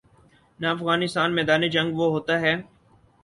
[0.59, 2.55] نہ افغانستان میدان جنگ وہ ہوتا ہے۔